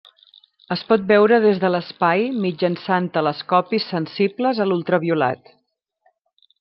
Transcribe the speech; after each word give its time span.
Es 0.75 0.83
pot 0.91 1.03
veure 1.11 1.37
des 1.43 1.59
de 1.63 1.69
l'espai 1.75 2.23
mitjançant 2.45 3.09
telescopis 3.19 3.85
sensibles 3.93 4.63
a 4.65 4.71
l'ultraviolat. 4.71 5.53